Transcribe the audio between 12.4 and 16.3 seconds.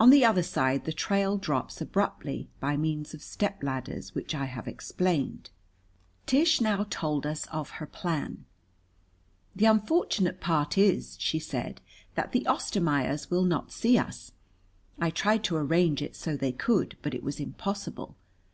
Ostermaiers will not see us. I tried to arrange it